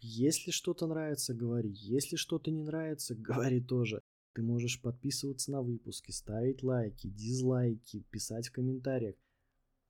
если 0.00 0.50
что-то 0.50 0.86
нравится, 0.86 1.34
говори. 1.34 1.70
Если 1.70 2.16
что-то 2.16 2.50
не 2.50 2.62
нравится, 2.62 3.14
говори 3.18 3.60
тоже. 3.60 4.00
Ты 4.34 4.42
можешь 4.42 4.82
подписываться 4.82 5.52
на 5.52 5.62
выпуски, 5.62 6.10
ставить 6.10 6.64
лайки, 6.64 7.08
дизлайки, 7.08 8.04
писать 8.10 8.48
в 8.48 8.52
комментариях. 8.52 9.14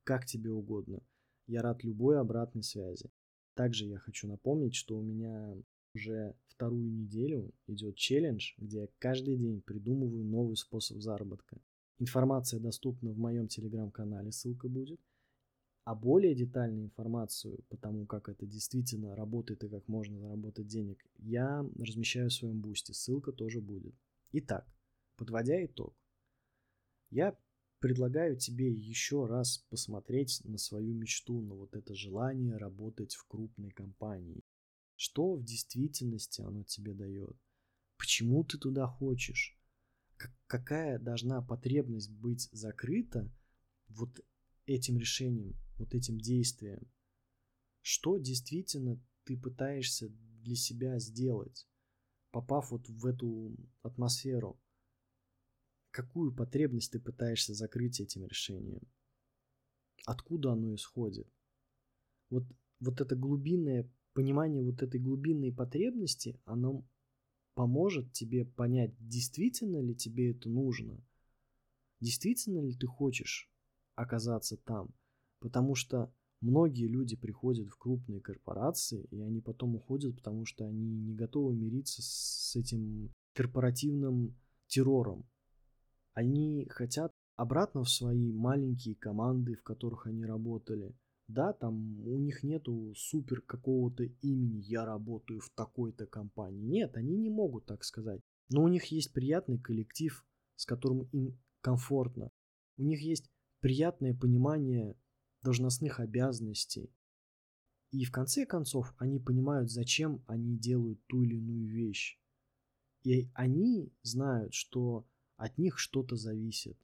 Как 0.04 0.26
тебе 0.26 0.50
угодно. 0.50 1.02
Я 1.46 1.62
рад 1.62 1.82
любой 1.82 2.20
обратной 2.20 2.62
связи. 2.62 3.10
Также 3.54 3.86
я 3.86 3.98
хочу 3.98 4.28
напомнить, 4.28 4.74
что 4.74 4.98
у 4.98 5.02
меня 5.02 5.56
уже 5.94 6.36
вторую 6.48 6.92
неделю 6.92 7.54
идет 7.66 7.96
челлендж, 7.96 8.52
где 8.58 8.80
я 8.80 8.88
каждый 8.98 9.36
день 9.36 9.62
придумываю 9.62 10.24
новый 10.24 10.56
способ 10.56 11.00
заработка. 11.00 11.56
Информация 11.98 12.60
доступна 12.60 13.12
в 13.12 13.18
моем 13.18 13.48
телеграм-канале, 13.48 14.30
ссылка 14.30 14.68
будет. 14.68 15.00
А 15.84 15.94
более 15.94 16.34
детальную 16.34 16.86
информацию 16.86 17.64
по 17.68 17.76
тому, 17.76 18.04
как 18.06 18.28
это 18.28 18.46
действительно 18.46 19.16
работает 19.16 19.64
и 19.64 19.68
как 19.68 19.86
можно 19.88 20.18
заработать 20.18 20.66
денег, 20.66 21.02
я 21.18 21.64
размещаю 21.78 22.28
в 22.28 22.34
своем 22.34 22.60
бусте, 22.60 22.92
ссылка 22.92 23.32
тоже 23.32 23.60
будет. 23.60 23.94
Итак, 24.36 24.66
подводя 25.14 25.64
итог, 25.64 25.96
я 27.10 27.38
предлагаю 27.78 28.36
тебе 28.36 28.68
еще 28.68 29.26
раз 29.26 29.58
посмотреть 29.70 30.40
на 30.42 30.58
свою 30.58 30.92
мечту, 30.92 31.40
на 31.40 31.54
вот 31.54 31.76
это 31.76 31.94
желание 31.94 32.56
работать 32.56 33.14
в 33.14 33.24
крупной 33.28 33.70
компании. 33.70 34.42
Что 34.96 35.36
в 35.36 35.44
действительности 35.44 36.40
оно 36.40 36.64
тебе 36.64 36.94
дает? 36.94 37.36
Почему 37.96 38.42
ты 38.42 38.58
туда 38.58 38.88
хочешь? 38.88 39.56
какая 40.48 40.98
должна 40.98 41.40
потребность 41.40 42.10
быть 42.10 42.48
закрыта 42.50 43.30
вот 43.88 44.20
этим 44.66 44.98
решением, 44.98 45.56
вот 45.78 45.94
этим 45.94 46.18
действием? 46.18 46.90
Что 47.82 48.18
действительно 48.18 49.00
ты 49.22 49.36
пытаешься 49.36 50.08
для 50.42 50.56
себя 50.56 50.98
сделать? 50.98 51.68
Попав 52.34 52.72
вот 52.72 52.88
в 52.88 53.06
эту 53.06 53.56
атмосферу, 53.82 54.60
какую 55.92 56.34
потребность 56.34 56.90
ты 56.90 56.98
пытаешься 56.98 57.54
закрыть 57.54 58.00
этим 58.00 58.26
решением? 58.26 58.82
Откуда 60.04 60.52
оно 60.52 60.74
исходит? 60.74 61.28
Вот, 62.30 62.42
вот 62.80 63.00
это 63.00 63.14
глубинное 63.14 63.88
понимание 64.14 64.64
вот 64.64 64.82
этой 64.82 64.98
глубинной 64.98 65.52
потребности, 65.52 66.40
оно 66.44 66.84
поможет 67.54 68.12
тебе 68.12 68.44
понять, 68.44 68.92
действительно 68.98 69.80
ли 69.80 69.94
тебе 69.94 70.32
это 70.32 70.48
нужно, 70.48 71.00
действительно 72.00 72.58
ли 72.58 72.74
ты 72.74 72.88
хочешь 72.88 73.48
оказаться 73.94 74.56
там. 74.56 74.92
Потому 75.38 75.76
что 75.76 76.12
Многие 76.44 76.88
люди 76.88 77.16
приходят 77.16 77.70
в 77.70 77.78
крупные 77.78 78.20
корпорации, 78.20 79.08
и 79.10 79.22
они 79.22 79.40
потом 79.40 79.76
уходят, 79.76 80.14
потому 80.14 80.44
что 80.44 80.66
они 80.66 80.90
не 80.90 81.14
готовы 81.14 81.56
мириться 81.56 82.02
с 82.02 82.54
этим 82.54 83.14
корпоративным 83.32 84.36
террором. 84.66 85.26
Они 86.12 86.66
хотят 86.68 87.12
обратно 87.36 87.82
в 87.82 87.88
свои 87.88 88.30
маленькие 88.30 88.94
команды, 88.94 89.54
в 89.54 89.62
которых 89.62 90.06
они 90.06 90.26
работали. 90.26 90.94
Да, 91.28 91.54
там 91.54 92.06
у 92.06 92.18
них 92.18 92.42
нету 92.42 92.92
супер 92.94 93.40
какого-то 93.40 94.04
имени 94.04 94.58
«я 94.58 94.84
работаю 94.84 95.40
в 95.40 95.48
такой-то 95.48 96.04
компании». 96.04 96.66
Нет, 96.66 96.94
они 96.98 97.16
не 97.16 97.30
могут 97.30 97.64
так 97.64 97.84
сказать. 97.84 98.20
Но 98.50 98.62
у 98.62 98.68
них 98.68 98.84
есть 98.92 99.14
приятный 99.14 99.58
коллектив, 99.58 100.22
с 100.56 100.66
которым 100.66 101.04
им 101.04 101.38
комфортно. 101.62 102.28
У 102.76 102.82
них 102.82 103.00
есть 103.00 103.30
приятное 103.60 104.12
понимание 104.14 104.94
должностных 105.44 106.00
обязанностей. 106.00 106.90
И 107.92 108.04
в 108.04 108.10
конце 108.10 108.44
концов 108.44 108.92
они 108.98 109.20
понимают, 109.20 109.70
зачем 109.70 110.24
они 110.26 110.56
делают 110.56 110.98
ту 111.06 111.22
или 111.22 111.36
иную 111.36 111.68
вещь. 111.68 112.18
И 113.04 113.30
они 113.34 113.92
знают, 114.02 114.54
что 114.54 115.06
от 115.36 115.58
них 115.58 115.78
что-то 115.78 116.16
зависит. 116.16 116.76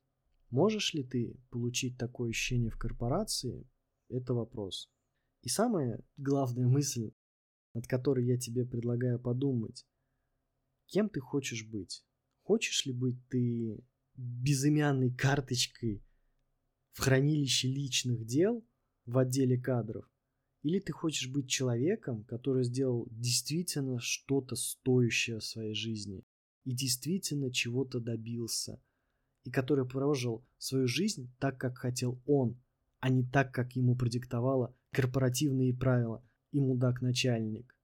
Можешь 0.51 0.95
ли 0.95 1.03
ты 1.03 1.37
получить 1.51 1.97
такое 1.99 2.31
ощущение 2.31 2.71
в 2.71 2.79
корпорации? 2.79 3.67
Это 4.09 4.35
вопрос. 4.35 4.91
И 5.43 5.49
самая 5.49 6.05
главная 6.17 6.67
мысль, 6.67 7.13
над 7.75 7.87
которой 7.87 8.27
я 8.27 8.37
тебе 8.37 8.67
предлагаю 8.67 9.19
подумать. 9.19 9.87
Кем 10.87 11.09
ты 11.09 11.21
хочешь 11.21 11.67
быть? 11.67 12.05
Хочешь 12.43 12.85
ли 12.85 12.93
быть 12.93 13.17
ты 13.29 13.83
безымянной 14.17 15.13
карточкой 15.15 16.05
в 16.93 17.01
хранилище 17.01 17.69
личных 17.69 18.25
дел 18.25 18.65
в 19.07 19.19
отделе 19.19 19.59
кадров, 19.59 20.09
или 20.63 20.79
ты 20.79 20.93
хочешь 20.93 21.29
быть 21.29 21.49
человеком, 21.49 22.25
который 22.25 22.65
сделал 22.65 23.09
действительно 23.11 23.99
что-то 23.99 24.57
стоящее 24.57 25.39
в 25.39 25.45
своей 25.45 25.75
жизни 25.75 26.25
и 26.65 26.73
действительно 26.73 27.51
чего-то 27.51 28.01
добился, 28.01 28.83
и 29.45 29.51
который 29.51 29.89
прожил 29.89 30.45
свою 30.59 30.87
жизнь 30.87 31.33
так, 31.39 31.59
как 31.59 31.79
хотел 31.79 32.21
он, 32.27 32.61
а 33.01 33.09
не 33.09 33.25
так, 33.25 33.53
как 33.55 33.75
ему 33.77 33.97
продиктовало 33.97 34.77
корпоративные 34.93 35.75
правила 35.75 36.23
и 36.53 36.61
мудак-начальник. 36.61 37.75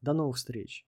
До 0.00 0.14
новых 0.14 0.36
встреч! 0.36 0.87